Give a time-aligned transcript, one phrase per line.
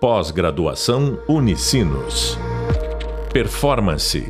[0.00, 2.38] Pós-graduação Unicinos.
[3.32, 4.28] Performance.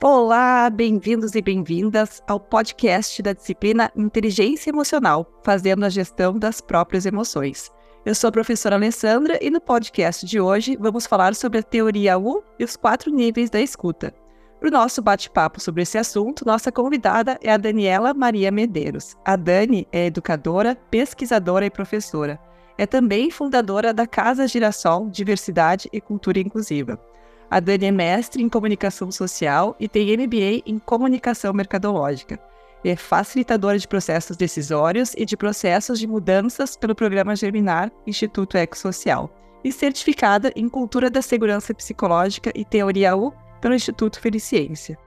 [0.00, 7.04] Olá, bem-vindos e bem-vindas ao podcast da disciplina Inteligência Emocional, fazendo a gestão das próprias
[7.04, 7.68] emoções.
[8.06, 12.16] Eu sou a professora Alessandra e no podcast de hoje vamos falar sobre a teoria
[12.16, 14.14] U e os quatro níveis da escuta.
[14.60, 19.16] Para o nosso bate-papo sobre esse assunto, nossa convidada é a Daniela Maria Medeiros.
[19.24, 22.38] A Dani é educadora, pesquisadora e professora.
[22.78, 26.98] É também fundadora da Casa Girassol Diversidade e Cultura Inclusiva.
[27.50, 32.40] A Dani é mestre em comunicação social e tem MBA em comunicação mercadológica.
[32.84, 39.30] É facilitadora de processos decisórios e de processos de mudanças pelo programa Germinar Instituto Ecosocial
[39.62, 43.32] e certificada em Cultura da Segurança Psicológica e Teoria U
[43.64, 44.98] pelo Instituto Feliciência.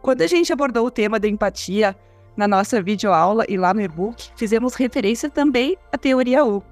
[0.00, 1.94] Quando a gente abordou o tema da empatia
[2.34, 6.62] na nossa videoaula e lá no e-book, fizemos referência também à teoria U.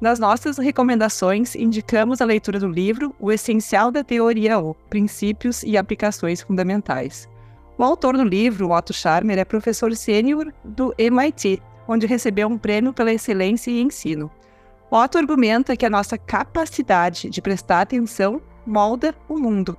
[0.00, 5.76] Nas nossas recomendações, indicamos a leitura do livro O Essencial da Teoria U, Princípios e
[5.76, 7.28] Aplicações Fundamentais.
[7.76, 12.94] O autor do livro, Otto Scharmer, é professor sênior do MIT, onde recebeu um prêmio
[12.94, 14.30] pela excelência em ensino.
[14.90, 19.76] Otto argumenta que a nossa capacidade de prestar atenção molda o mundo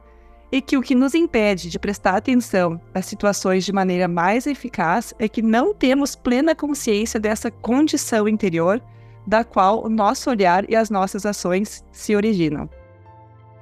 [0.52, 5.14] e que o que nos impede de prestar atenção às situações de maneira mais eficaz
[5.20, 8.82] é que não temos plena consciência dessa condição interior
[9.28, 12.68] da qual o nosso olhar e as nossas ações se originam.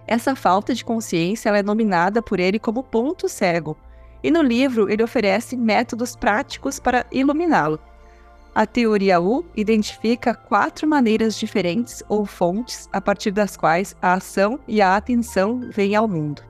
[0.06, 3.76] Essa falta de consciência é nominada por ele como ponto cego,
[4.24, 7.80] e no livro ele oferece métodos práticos para iluminá-lo.
[8.56, 14.60] A teoria U identifica quatro maneiras diferentes ou fontes a partir das quais a ação
[14.68, 16.42] e a atenção vêm ao mundo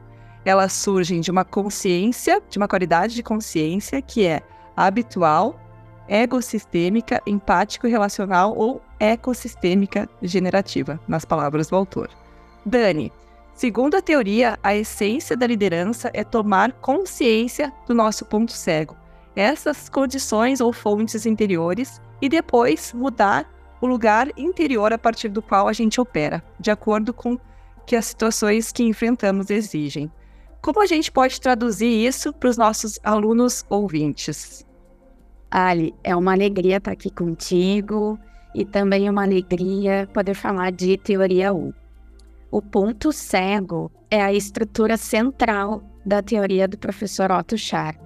[0.47, 4.41] elas surgem de uma consciência, de uma qualidade de consciência que é
[4.77, 5.59] habitual,
[6.07, 12.09] egossistêmica, empático-relacional ou ecossistêmica generativa, nas palavras do autor.
[12.65, 13.11] Dani,
[13.53, 18.95] segundo a teoria, a essência da liderança é tomar consciência do nosso ponto cego,
[19.35, 23.45] essas condições ou fontes interiores, e depois mudar
[23.81, 27.37] o lugar interior a partir do qual a gente opera, de acordo com
[27.85, 30.09] que as situações que enfrentamos exigem.
[30.61, 34.65] Como a gente pode traduzir isso para os nossos alunos ouvintes?
[35.49, 38.19] Ali, é uma alegria estar aqui contigo
[38.53, 41.73] e também uma alegria poder falar de teoria U.
[42.51, 48.01] O ponto cego é a estrutura central da teoria do professor Otto Scharmer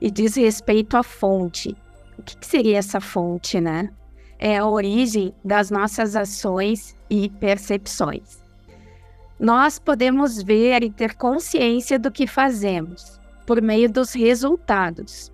[0.00, 1.76] e diz respeito à fonte.
[2.18, 3.90] O que seria essa fonte, né?
[4.38, 8.41] É a origem das nossas ações e percepções
[9.42, 15.32] nós podemos ver e ter consciência do que fazemos por meio dos resultados.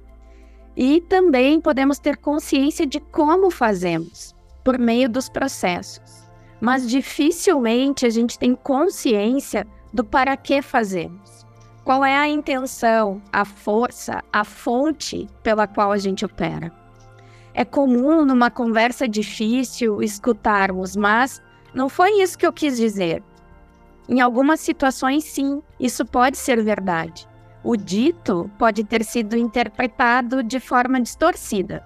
[0.75, 6.27] E também podemos ter consciência de como fazemos por meio dos processos.
[6.59, 11.47] Mas dificilmente a gente tem consciência do para que fazemos.
[11.85, 16.73] Qual é a intenção, a força, a fonte pela qual a gente opera?
[17.53, 21.43] É comum numa conversa difícil escutarmos, mas
[21.75, 23.23] não foi isso que eu quis dizer.
[24.09, 27.29] Em algumas situações, sim, isso pode ser verdade.
[27.63, 31.85] O dito pode ter sido interpretado de forma distorcida.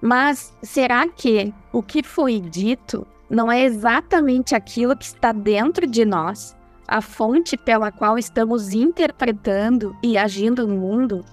[0.00, 6.04] Mas será que o que foi dito não é exatamente aquilo que está dentro de
[6.04, 6.56] nós,
[6.88, 11.24] a fonte pela qual estamos interpretando e agindo no mundo?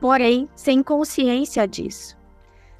[0.00, 2.18] Porém, sem consciência disso.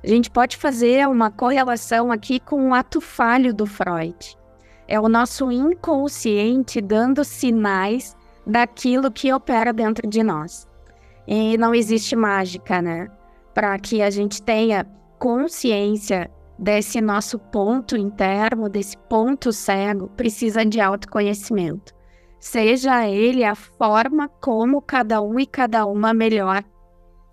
[0.02, 4.41] A gente pode fazer uma correlação aqui com o ato falho do Freud
[4.92, 8.14] é o nosso inconsciente dando sinais
[8.46, 10.68] daquilo que opera dentro de nós.
[11.26, 13.10] E não existe mágica, né?
[13.54, 14.84] Para que a gente tenha
[15.18, 21.94] consciência desse nosso ponto interno, desse ponto cego, precisa de autoconhecimento.
[22.38, 26.62] Seja ele a forma como cada um e cada uma melhor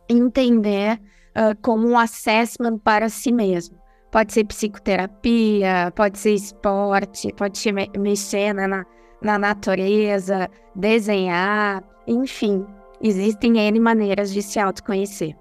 [0.07, 0.97] entender
[1.35, 3.78] uh, como um assessment para si mesmo.
[4.11, 8.85] Pode ser psicoterapia, pode ser esporte, pode ser mexer na,
[9.21, 12.65] na natureza, desenhar, enfim,
[13.01, 15.35] existem N maneiras de se autoconhecer.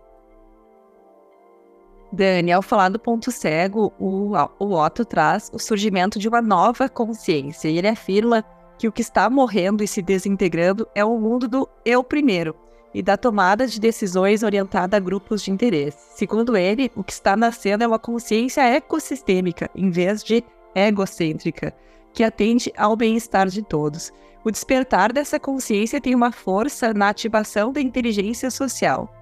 [2.13, 6.89] Dani, ao falar do ponto cego, o, o Otto traz o surgimento de uma nova
[6.89, 8.45] consciência e ele afirma
[8.79, 12.55] que o que está morrendo e se desintegrando é o mundo do eu primeiro,
[12.95, 16.17] e da tomada de decisões orientada a grupos de interesse.
[16.17, 20.43] Segundo ele, o que está nascendo é uma consciência ecossistêmica, em vez de
[20.75, 21.75] egocêntrica,
[22.13, 24.13] que atende ao bem-estar de todos.
[24.45, 29.13] O despertar dessa consciência tem uma força na ativação da inteligência social.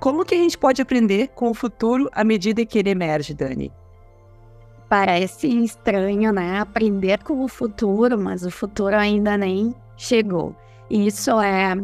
[0.00, 3.72] Como que a gente pode aprender com o futuro à medida que ele emerge, Dani?
[4.88, 6.58] Parece estranho, né?
[6.58, 10.54] Aprender com o futuro, mas o futuro ainda nem chegou.
[10.90, 11.74] Isso é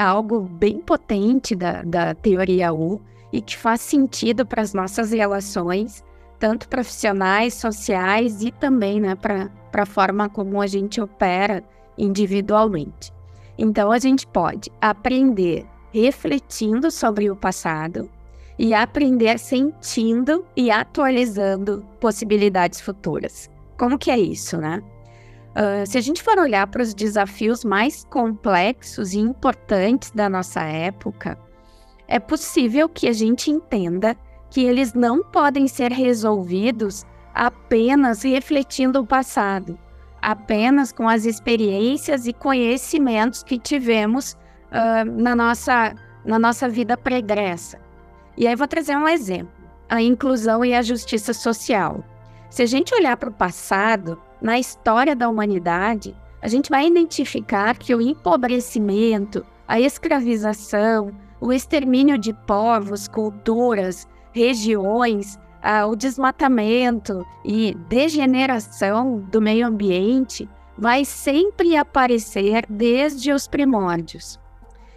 [0.00, 3.00] algo bem potente da, da teoria U
[3.32, 6.02] e que faz sentido para as nossas relações,
[6.38, 11.62] tanto profissionais, sociais e também né, para a forma como a gente opera
[11.98, 13.12] individualmente.
[13.58, 18.08] Então, a gente pode aprender refletindo sobre o passado
[18.58, 23.50] e aprender sentindo e atualizando possibilidades futuras.
[23.76, 24.82] Como que é isso, né?
[25.50, 30.62] Uh, se a gente for olhar para os desafios mais complexos e importantes da nossa
[30.62, 31.36] época,
[32.06, 34.16] é possível que a gente entenda
[34.48, 37.04] que eles não podem ser resolvidos
[37.34, 39.78] apenas refletindo o passado,
[40.20, 45.94] apenas com as experiências e conhecimentos que tivemos uh, na, nossa,
[46.24, 47.78] na nossa vida pregressa.
[48.36, 49.52] E aí vou trazer um exemplo:
[49.88, 52.04] a inclusão e a justiça social.
[52.48, 57.76] Se a gente olhar para o passado, na história da humanidade, a gente vai identificar
[57.76, 67.74] que o empobrecimento, a escravização, o extermínio de povos, culturas, regiões, ah, o desmatamento e
[67.88, 74.40] degeneração do meio ambiente vai sempre aparecer desde os primórdios.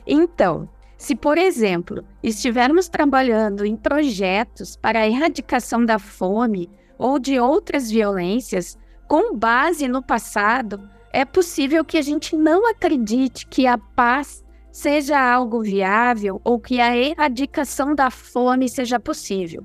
[0.08, 7.38] Então, se, por exemplo, estivermos trabalhando em projetos para a erradicação da fome ou de
[7.38, 8.78] outras violências
[9.14, 15.22] com base no passado, é possível que a gente não acredite que a paz seja
[15.22, 19.64] algo viável ou que a erradicação da fome seja possível.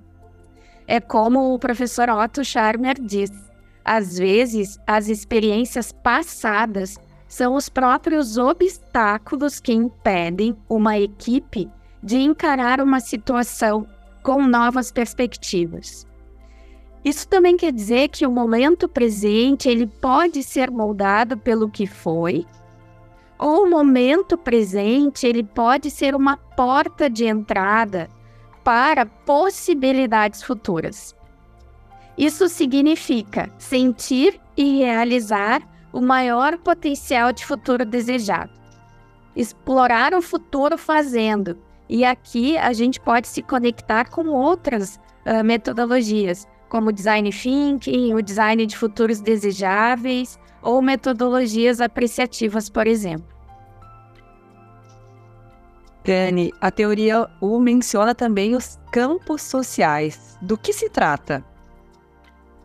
[0.86, 3.30] É como o professor Otto Scharmer diz:
[3.82, 11.70] às vezes as experiências passadas são os próprios obstáculos que impedem uma equipe
[12.02, 13.88] de encarar uma situação
[14.22, 16.06] com novas perspectivas.
[17.04, 22.46] Isso também quer dizer que o momento presente ele pode ser moldado pelo que foi
[23.38, 28.08] ou o momento presente, ele pode ser uma porta de entrada
[28.64, 31.14] para possibilidades futuras.
[32.16, 35.62] Isso significa sentir e realizar
[35.92, 38.50] o maior potencial de futuro desejado.
[39.36, 41.56] Explorar o futuro fazendo.
[41.88, 48.14] E aqui a gente pode se conectar com outras uh, metodologias, como o design thinking,
[48.14, 53.38] o design de futuros desejáveis, ou metodologias apreciativas, por exemplo.
[56.04, 60.38] Dani, a teoria U menciona também os campos sociais.
[60.40, 61.44] Do que se trata?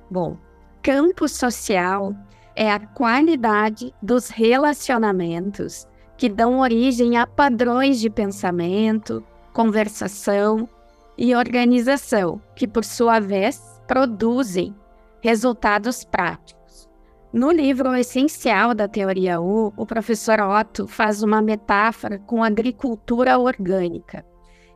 [0.10, 0.38] Bom,
[0.82, 2.16] campo social
[2.56, 10.70] é a qualidade dos relacionamentos que dão origem a padrões de pensamento, conversação
[11.18, 14.76] e organização, que por sua vez produzem
[15.22, 16.90] resultados práticos.
[17.32, 24.24] No livro Essencial da Teoria U, o professor Otto faz uma metáfora com agricultura orgânica.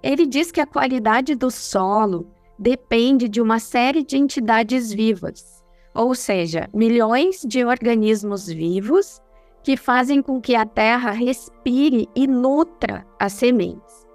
[0.01, 5.63] Ele diz que a qualidade do solo depende de uma série de entidades vivas,
[5.93, 9.21] ou seja, milhões de organismos vivos
[9.63, 14.07] que fazem com que a terra respire e nutra as sementes.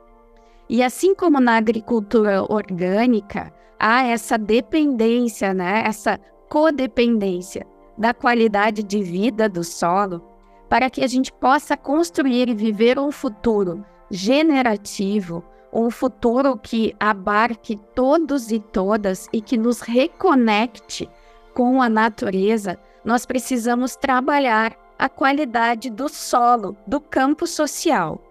[0.68, 7.66] E assim como na agricultura orgânica, há essa dependência, né, essa codependência
[7.98, 10.22] da qualidade de vida do solo,
[10.68, 17.76] para que a gente possa construir e viver um futuro generativo, um futuro que abarque
[17.92, 21.10] todos e todas e que nos reconecte
[21.52, 28.22] com a natureza, nós precisamos trabalhar a qualidade do solo, do campo social.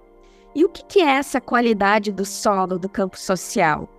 [0.56, 3.90] E o que é essa qualidade do solo, do campo social?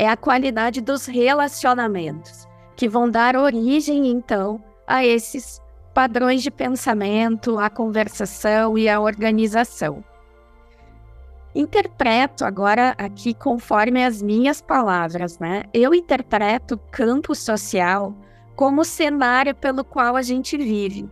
[0.00, 5.60] É a qualidade dos relacionamentos, que vão dar origem, então, a esses
[5.92, 10.04] padrões de pensamento, a conversação e a organização.
[11.52, 15.64] Interpreto agora aqui conforme as minhas palavras, né?
[15.74, 18.14] Eu interpreto campo social
[18.54, 21.10] como cenário pelo qual a gente vive.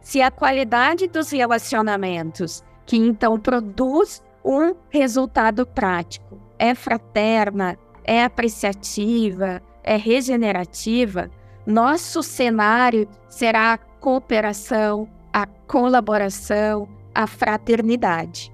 [0.00, 9.62] Se a qualidade dos relacionamentos, que então produz um resultado prático, é fraterna, é apreciativa,
[9.82, 11.30] é regenerativa,
[11.66, 18.52] nosso cenário será a cooperação, a colaboração, a fraternidade.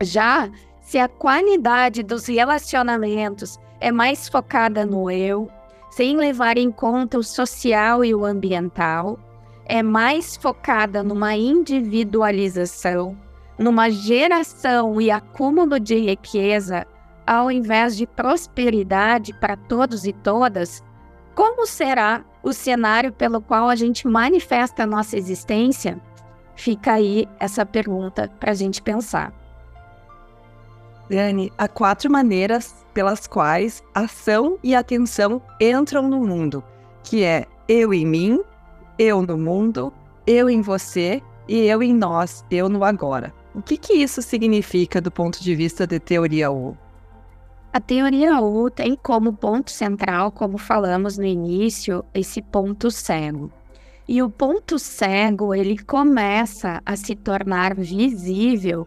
[0.00, 0.50] Já
[0.80, 5.50] se a qualidade dos relacionamentos é mais focada no eu,
[5.90, 9.18] sem levar em conta o social e o ambiental,
[9.66, 13.16] é mais focada numa individualização,
[13.58, 16.86] numa geração e acúmulo de riqueza
[17.26, 20.82] ao invés de prosperidade para todos e todas,
[21.34, 26.00] como será o cenário pelo qual a gente manifesta a nossa existência?
[26.54, 29.32] Fica aí essa pergunta para a gente pensar.
[31.08, 36.62] Dani, há quatro maneiras pelas quais ação e atenção entram no mundo,
[37.02, 38.40] que é eu em mim,
[38.98, 39.92] eu no mundo,
[40.26, 43.32] eu em você e eu em nós, eu no agora.
[43.54, 46.76] O que, que isso significa do ponto de vista de teoria U?
[47.72, 53.50] A teoria U tem como ponto central, como falamos no início, esse ponto cego.
[54.06, 58.86] E o ponto cego, ele começa a se tornar visível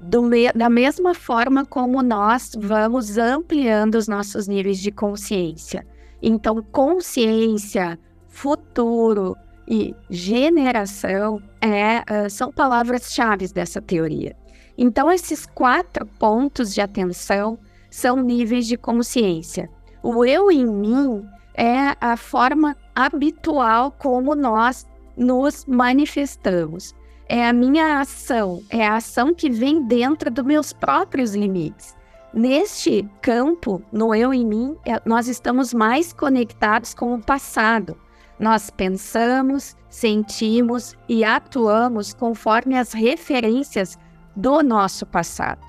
[0.00, 5.86] me da mesma forma como nós vamos ampliando os nossos níveis de consciência.
[6.22, 7.98] Então, consciência,
[8.28, 9.36] futuro
[9.66, 14.34] e generação é, uh, são palavras-chave dessa teoria.
[14.78, 17.58] Então, esses quatro pontos de atenção
[17.90, 19.70] são níveis de consciência.
[20.02, 26.94] O eu em mim é a forma habitual como nós nos manifestamos.
[27.28, 31.96] É a minha ação, é a ação que vem dentro dos meus próprios limites.
[32.32, 37.96] Neste campo, no eu em mim, é, nós estamos mais conectados com o passado.
[38.38, 43.98] Nós pensamos, sentimos e atuamos conforme as referências
[44.36, 45.67] do nosso passado.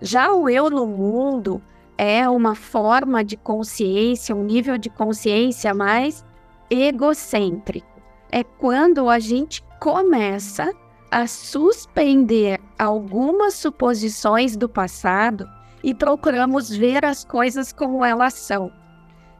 [0.00, 1.60] Já o eu no mundo
[1.96, 6.24] é uma forma de consciência, um nível de consciência mais
[6.70, 8.00] egocêntrico.
[8.30, 10.72] É quando a gente começa
[11.10, 15.48] a suspender algumas suposições do passado
[15.82, 18.70] e procuramos ver as coisas como elas são.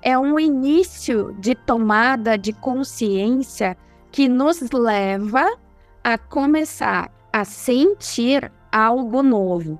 [0.02, 3.76] É um início de tomada de consciência
[4.10, 5.44] que nos leva
[6.02, 9.78] a começar a sentir algo novo.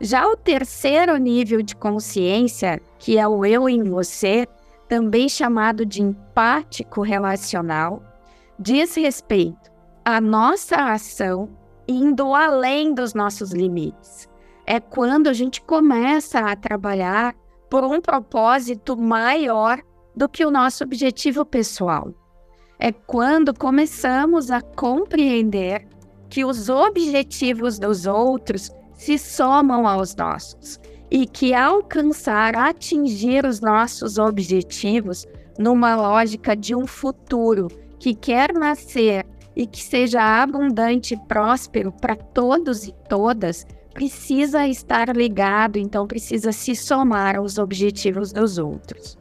[0.00, 4.46] Já o terceiro nível de consciência, que é o eu em você,
[4.88, 8.02] também chamado de empático relacional,
[8.58, 9.70] diz respeito
[10.02, 11.50] à nossa ação
[11.86, 14.26] indo além dos nossos limites.
[14.66, 17.34] É quando a gente começa a trabalhar
[17.68, 19.80] por um propósito maior
[20.16, 22.12] do que o nosso objetivo pessoal.
[22.78, 25.86] É quando começamos a compreender
[26.28, 30.78] que os objetivos dos outros se somam aos nossos
[31.10, 35.26] e que alcançar, atingir os nossos objetivos
[35.58, 39.24] numa lógica de um futuro que quer nascer
[39.56, 46.52] e que seja abundante e próspero para todos e todas, precisa estar ligado, então precisa
[46.52, 49.16] se somar aos objetivos dos outros.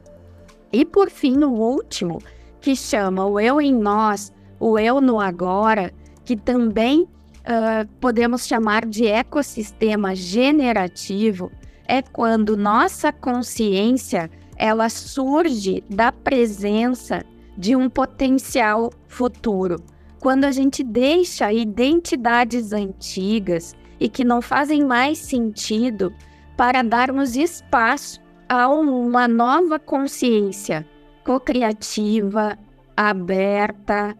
[0.74, 2.20] E por fim, o último,
[2.60, 5.94] que chama o eu em nós, o eu no agora,
[6.26, 7.08] que também
[7.42, 11.52] uh, podemos chamar de ecossistema generativo,
[11.88, 17.24] é quando nossa consciência ela surge da presença
[17.58, 19.78] de um potencial futuro.
[20.20, 26.14] Quando a gente deixa identidades antigas e que não fazem mais sentido
[26.58, 30.86] para darmos espaço a uma nova consciência
[31.24, 32.58] co-criativa,
[32.98, 34.18] aberta,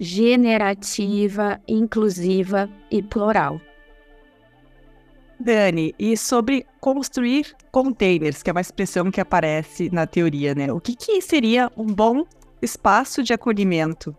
[0.00, 3.60] generativa, inclusiva e plural.
[5.38, 10.72] Dani, e sobre construir containers, que é uma expressão que aparece na teoria, né?
[10.72, 12.24] O que, que seria um bom
[12.60, 14.14] espaço de acolhimento?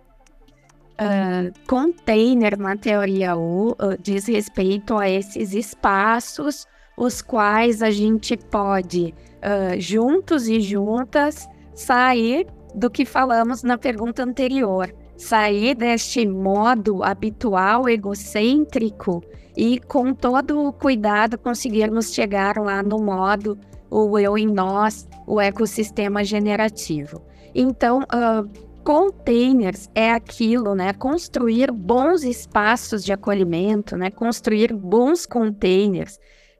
[0.99, 8.37] Uh, container na teoria U uh, diz respeito a esses espaços os quais a gente
[8.37, 12.45] pode, uh, juntos e juntas, sair
[12.75, 19.23] do que falamos na pergunta anterior, sair deste modo habitual egocêntrico
[19.55, 23.57] e com todo o cuidado conseguirmos chegar lá no modo
[23.89, 27.21] o eu em nós, o ecossistema generativo.
[27.53, 28.49] Então, uh,
[28.83, 30.93] containers é aquilo, né?
[30.93, 34.09] Construir bons espaços de acolhimento, né?
[34.09, 36.17] Construir bons containers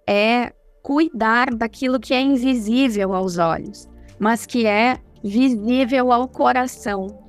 [0.08, 0.52] é
[0.84, 3.88] cuidar daquilo que é invisível aos olhos,
[4.20, 7.21] mas que é visível ao coração.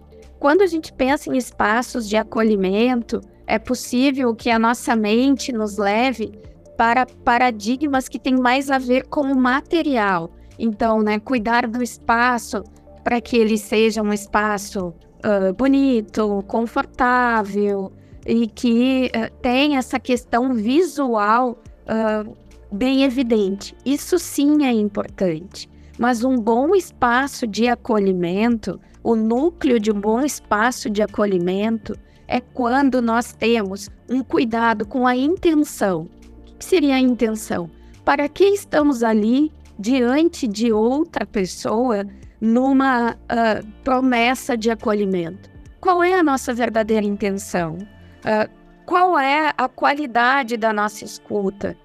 [0.43, 5.79] Quando a gente pensa em espaços de acolhimento, é possível que a nossa mente nos
[5.79, 6.33] leve
[6.77, 10.33] para paradigmas que têm mais a ver com o material.
[10.59, 12.65] Então, né, cuidar do espaço
[13.05, 17.93] para que ele seja um espaço uh, bonito, confortável
[18.27, 21.57] e que uh, tenha essa questão visual
[21.87, 22.37] uh,
[22.73, 23.77] bem evidente.
[23.87, 25.71] Isso sim é importante.
[26.03, 32.41] Mas um bom espaço de acolhimento, o núcleo de um bom espaço de acolhimento, é
[32.41, 36.09] quando nós temos um cuidado com a intenção.
[36.51, 37.71] O que seria a intenção?
[38.05, 42.05] para que estamos ali diante de outra pessoa
[42.41, 45.51] numa uh, promessa de acolhimento?
[45.81, 47.79] Qual é a nossa verdadeira intenção?
[48.25, 48.51] Uh,
[48.85, 51.77] qual é a qualidade da nossa escuta?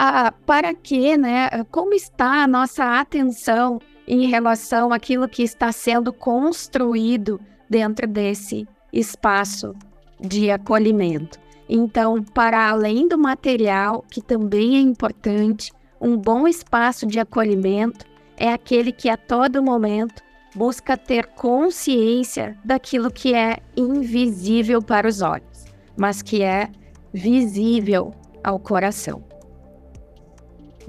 [0.00, 1.50] Uh, para que, né?
[1.70, 3.78] Como está a nossa atenção
[4.08, 7.38] em relação àquilo que está sendo construído
[7.68, 9.74] dentro desse espaço
[10.18, 11.38] de acolhimento?
[11.68, 18.06] Então, para além do material, que também é importante, um bom espaço de acolhimento
[18.38, 20.22] é aquele que a todo momento
[20.56, 26.70] busca ter consciência daquilo que é invisível para os olhos, mas que é
[27.12, 29.22] visível ao coração.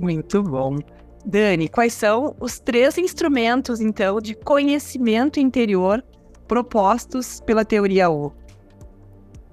[0.02, 0.78] Muito bom.
[1.24, 6.04] Dani, quais são os três instrumentos, então, de conhecimento interior
[6.48, 8.34] propostos pela teoria U?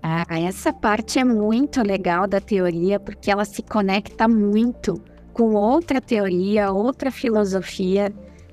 [0.02, 4.94] Ah, essa parte é muito legal da teoria porque ela se conecta muito
[5.34, 8.10] com outra teoria, outra filosofia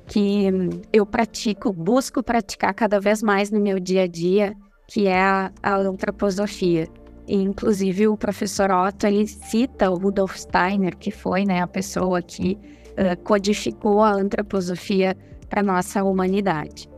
[0.07, 0.49] que
[0.91, 4.53] eu pratico, busco praticar cada vez mais no meu dia a dia,
[4.87, 6.87] que é a, a antroposofia.
[7.27, 12.21] E, inclusive o professor Otto ele cita o Rudolf Steiner, que foi né, a pessoa
[12.21, 12.57] que
[12.91, 15.17] uh, codificou a antroposofia
[15.49, 16.89] para nossa humanidade.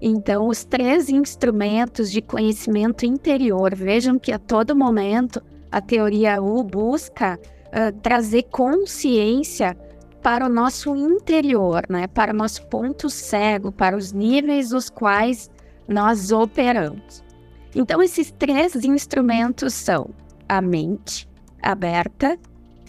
[0.00, 6.62] Então, os três instrumentos de conhecimento interior, vejam que a todo momento a teoria U
[6.62, 9.76] busca uh, trazer consciência
[10.22, 12.06] para o nosso interior, né?
[12.06, 15.50] para o nosso ponto cego, para os níveis dos quais
[15.88, 17.23] nós operamos.
[17.74, 20.10] Então, esses três instrumentos são
[20.48, 21.28] a mente
[21.60, 22.38] aberta,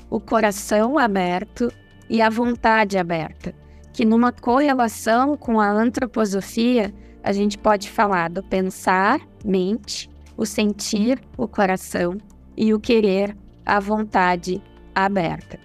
[0.09, 1.71] o coração aberto
[2.09, 3.53] e a vontade aberta,
[3.91, 11.19] que numa correlação com a antroposofia, a gente pode falar do pensar, mente, o sentir,
[11.37, 12.17] o coração
[12.55, 14.61] e o querer, a vontade
[14.93, 15.59] aberta.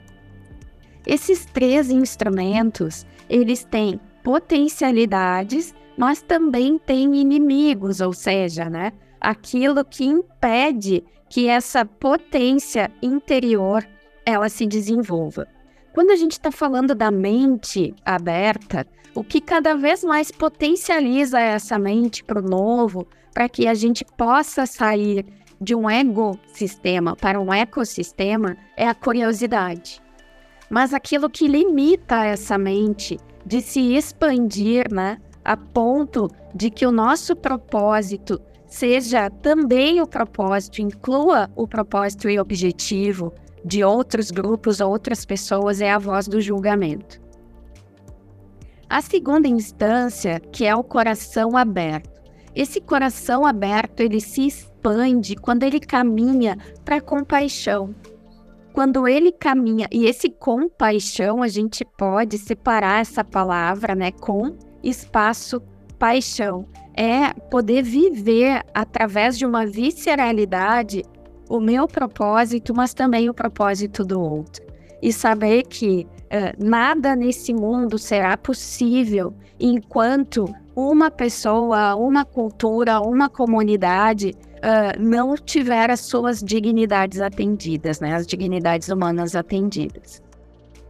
[1.07, 10.05] Esses três instrumentos, eles têm potencialidades, mas também têm inimigos, ou seja, né, aquilo que
[10.05, 13.87] impede que essa potência interior
[14.25, 15.47] ela se desenvolva.
[15.93, 21.79] Quando a gente está falando da mente aberta, o que cada vez mais potencializa essa
[21.79, 25.25] mente para o novo, para que a gente possa sair
[25.61, 30.01] de um ego-sistema para um ecossistema é a curiosidade.
[30.71, 36.93] Mas aquilo que limita essa mente de se expandir, né, a ponto de que o
[36.93, 45.27] nosso propósito seja também o propósito, inclua o propósito e objetivo de outros grupos, outras
[45.27, 47.21] pessoas, é a voz do julgamento.
[48.89, 52.21] A segunda instância, que é o coração aberto.
[52.55, 57.95] Esse coração aberto, ele se expande quando ele caminha para compaixão.
[58.73, 65.61] Quando ele caminha, e esse compaixão, a gente pode separar essa palavra, né, com espaço
[65.99, 66.67] paixão.
[67.03, 71.03] É poder viver através de uma visceralidade
[71.49, 74.63] o meu propósito, mas também o propósito do outro.
[75.01, 80.45] E saber que uh, nada nesse mundo será possível enquanto
[80.77, 88.15] uma pessoa, uma cultura, uma comunidade uh, não tiver as suas dignidades atendidas, né?
[88.15, 90.23] As dignidades humanas atendidas.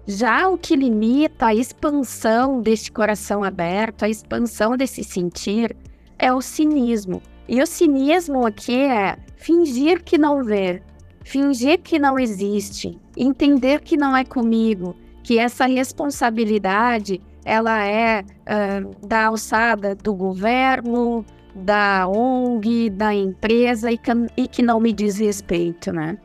[0.07, 5.77] Já o que limita a expansão deste coração aberto, a expansão desse sentir,
[6.21, 7.23] é o cinismo.
[7.49, 10.83] E o cinismo aqui é fingir que não vê,
[11.25, 19.07] fingir que não existe, entender que não é comigo, que essa responsabilidade ela é uh,
[19.07, 25.19] da alçada do governo, da ONG, da empresa e que, e que não me diz
[25.19, 26.19] respeito, né?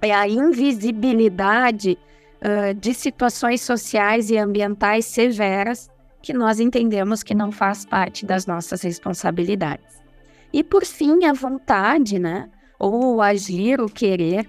[0.00, 1.98] É a invisibilidade
[2.42, 5.90] uh, de situações sociais e ambientais severas
[6.22, 9.98] que nós entendemos que não faz parte das nossas responsabilidades.
[10.52, 12.48] E por fim, a vontade, né?
[12.78, 14.48] Ou o agir, o querer,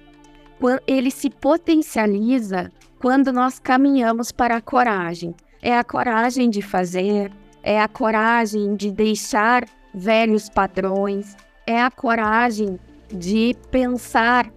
[0.88, 5.34] ele se potencializa quando nós caminhamos para a coragem.
[5.62, 7.32] É a coragem de fazer,
[7.64, 12.80] é a coragem de deixar velhos padrões, é a coragem
[13.12, 14.52] de pensar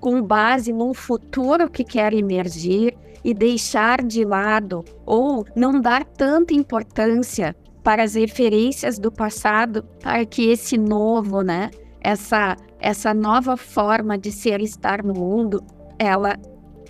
[0.00, 6.54] com base num futuro que quer emergir e deixar de lado ou não dar tanta
[6.54, 14.16] importância para as referências do passado para que esse novo, né, essa essa nova forma
[14.16, 15.62] de ser e estar no mundo,
[15.98, 16.38] ela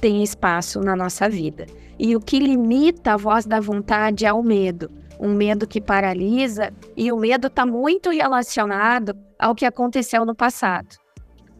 [0.01, 1.66] tem espaço na nossa vida.
[1.99, 4.88] E o que limita a voz da vontade é o medo
[5.21, 10.97] um medo que paralisa, e o medo está muito relacionado ao que aconteceu no passado.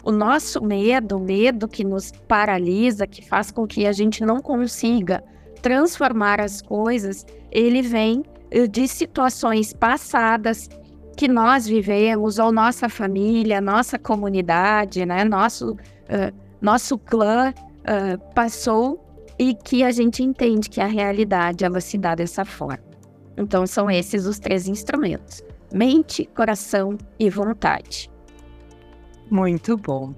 [0.05, 4.41] O nosso medo, o medo que nos paralisa, que faz com que a gente não
[4.41, 5.23] consiga
[5.63, 10.69] transformar as coisas, ele vem eh, de situações passadas
[11.17, 19.05] que nós vivemos, ou nossa família, nossa comunidade, né, nosso, uh, nosso clã uh, passou
[19.39, 22.83] e que a gente entende que a realidade ela se dá dessa forma.
[23.37, 28.11] Então são esses os três instrumentos: mente, coração e vontade.
[29.31, 30.13] Muito bom.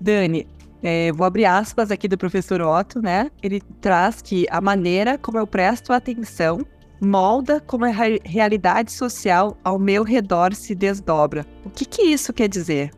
[0.00, 0.46] Dani,
[0.82, 3.30] é, vou abrir aspas aqui do professor Otto, né?
[3.42, 6.64] Ele traz que a maneira como eu presto atenção
[7.00, 7.90] molda como a
[8.24, 11.44] realidade social ao meu redor se desdobra.
[11.64, 12.92] O que, que isso quer dizer?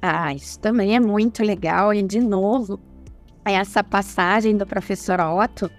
[0.00, 1.92] Ah, isso também é muito legal.
[1.92, 2.80] E, de novo,
[3.44, 5.70] essa passagem do professor Otto,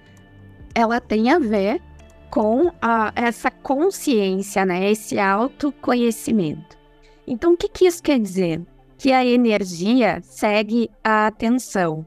[0.75, 1.81] ela tem a ver
[2.29, 4.91] com a, essa consciência, né?
[4.91, 6.77] Esse autoconhecimento.
[7.25, 8.61] Então, o que, que isso quer dizer?
[9.01, 12.05] Que a energia segue a atenção.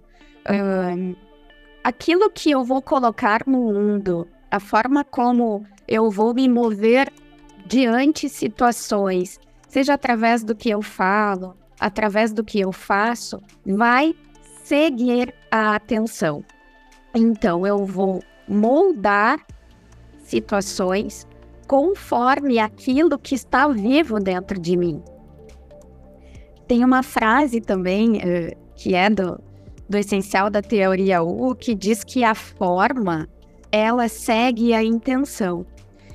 [0.48, 1.16] Um,
[1.83, 7.12] aquilo que eu vou colocar no mundo, a forma como eu vou me mover
[7.66, 14.14] diante situações, seja através do que eu falo, através do que eu faço, vai
[14.62, 16.44] seguir a atenção.
[17.12, 19.44] Então, eu vou moldar
[20.22, 21.26] situações
[21.66, 25.02] conforme aquilo que está vivo dentro de mim.
[26.66, 29.40] Tem uma frase também uh, que é do,
[29.88, 33.29] do essencial da teoria U que diz que a forma
[33.70, 35.66] ela segue a intenção.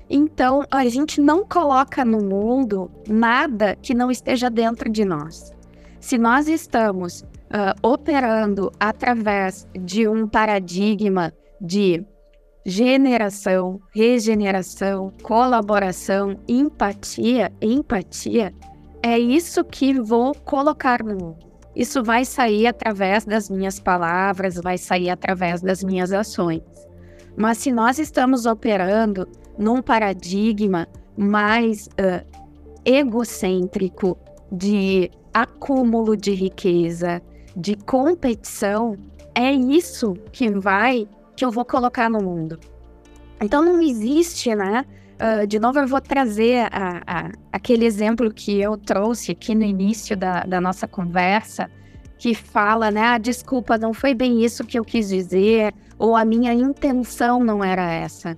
[0.09, 5.51] Então, a gente não coloca no mundo nada que não esteja dentro de nós.
[5.99, 11.31] Se nós estamos uh, operando através de um paradigma
[11.62, 12.03] de
[12.65, 18.53] generação, regeneração, colaboração, empatia, empatia,
[19.01, 21.49] é isso que vou colocar no mundo.
[21.75, 26.62] Isso vai sair através das minhas palavras, vai sair através das minhas ações.
[27.38, 32.25] Mas se nós estamos operando num paradigma mais uh,
[32.83, 34.17] egocêntrico
[34.51, 37.21] de acúmulo de riqueza,
[37.55, 38.97] de competição,
[39.35, 42.59] é isso que vai que eu vou colocar no mundo.
[43.39, 44.85] Então não existe, né,
[45.19, 49.65] Uh, de novo, eu vou trazer a, a, aquele exemplo que eu trouxe aqui no
[49.65, 51.69] início da, da nossa conversa,
[52.17, 53.01] que fala, né?
[53.01, 57.62] Ah, desculpa, não foi bem isso que eu quis dizer, ou a minha intenção não
[57.62, 58.34] era essa.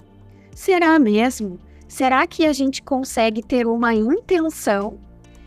[0.55, 1.59] Será mesmo?
[1.87, 4.97] Será que a gente consegue ter uma intenção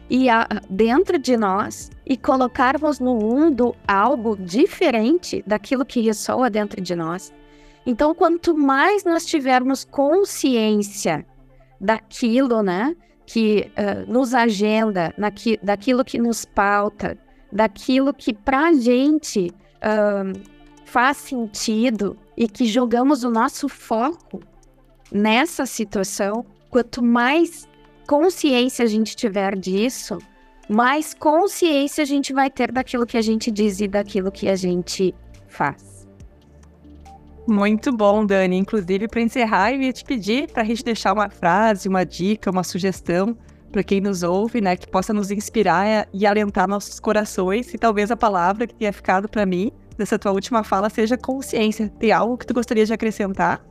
[0.09, 6.81] e a, dentro de nós e colocarmos no mundo algo diferente daquilo que ressoa dentro
[6.81, 7.33] de nós?
[7.87, 11.27] Então, quanto mais nós tivermos consciência
[11.81, 17.18] daquilo, né, que uh, nos agenda, naqui, daquilo que nos pauta,
[17.53, 20.40] daquilo que para a gente uh,
[20.85, 24.40] faz sentido e que jogamos o nosso foco
[25.12, 27.68] nessa situação, quanto mais
[28.07, 30.18] consciência a gente tiver disso,
[30.68, 34.57] mais consciência a gente vai ter daquilo que a gente diz e daquilo que a
[34.57, 35.14] gente
[35.47, 35.93] faz.
[37.46, 38.57] Muito bom, Dani.
[38.57, 42.50] Inclusive, para encerrar, eu ia te pedir para a gente deixar uma frase, uma dica,
[42.50, 43.37] uma sugestão
[43.70, 47.74] para quem nos ouve, né, que possa nos inspirar e alentar nossos corações.
[47.74, 51.88] E talvez a palavra que tenha ficado para mim dessa tua última fala seja consciência.
[51.98, 53.64] Tem algo que tu gostaria de acrescentar?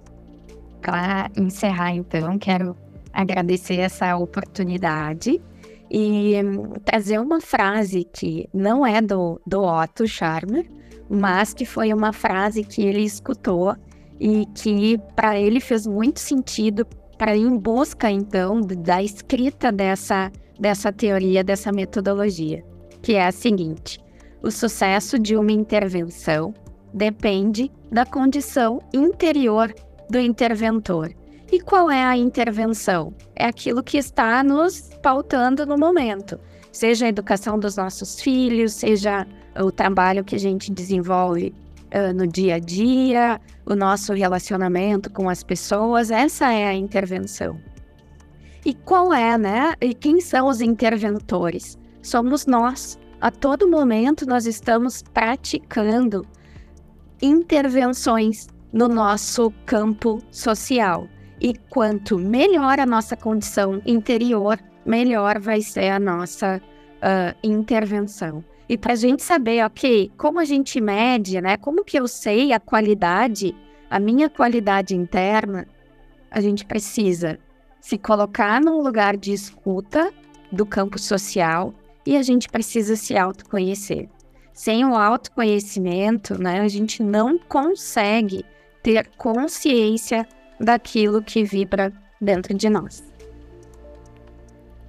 [0.81, 2.75] Para encerrar, então, quero
[3.13, 5.41] agradecer essa oportunidade
[5.89, 10.65] e hum, trazer uma frase que não é do, do Otto Scharmer,
[11.09, 13.75] mas que foi uma frase que ele escutou
[14.19, 16.85] e que para ele fez muito sentido
[17.17, 22.63] para ir em busca então da escrita dessa dessa teoria, dessa metodologia,
[23.01, 23.99] que é a seguinte:
[24.41, 26.53] o sucesso de uma intervenção
[26.93, 29.73] depende da condição interior
[30.09, 31.11] do interventor.
[31.51, 33.13] E qual é a intervenção?
[33.35, 36.39] É aquilo que está nos pautando no momento,
[36.71, 39.27] seja a educação dos nossos filhos, seja
[39.59, 41.53] o trabalho que a gente desenvolve
[41.93, 47.59] uh, no dia a dia, o nosso relacionamento com as pessoas, essa é a intervenção.
[48.65, 49.73] E qual é, né?
[49.81, 51.77] E quem são os interventores?
[52.01, 52.97] Somos nós.
[53.19, 56.25] A todo momento nós estamos praticando
[57.21, 61.07] intervenções no nosso campo social.
[61.39, 66.61] E quanto melhor a nossa condição interior, melhor vai ser a nossa
[66.97, 68.43] uh, intervenção.
[68.67, 71.57] E para a gente saber, ok, como a gente mede, né?
[71.57, 73.55] Como que eu sei a qualidade,
[73.89, 75.67] a minha qualidade interna,
[76.31, 77.39] a gente precisa
[77.81, 80.11] se colocar num lugar de escuta
[80.51, 81.73] do campo social
[82.05, 84.09] e a gente precisa se autoconhecer.
[84.53, 88.45] Sem o autoconhecimento, né, a gente não consegue
[88.81, 90.27] ter consciência
[90.59, 93.03] daquilo que vibra dentro de nós.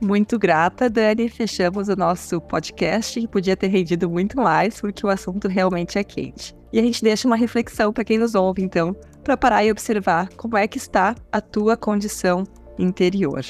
[0.04, 1.30] Muito grata, Dani.
[1.30, 6.04] Fechamos o nosso podcast, que podia ter rendido muito mais, porque o assunto realmente é
[6.04, 6.54] quente.
[6.70, 10.28] E a gente deixa uma reflexão para quem nos ouve, então, para parar e observar
[10.36, 12.44] como é que está a tua condição
[12.78, 13.42] interior.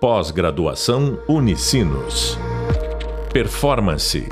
[0.00, 2.38] Pós-graduação Unicinos.
[3.34, 4.26] Performance